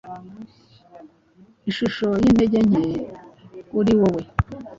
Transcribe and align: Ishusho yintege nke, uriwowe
Ishusho 1.69 2.07
yintege 2.23 2.57
nke, 2.67 2.85
uriwowe 3.79 4.21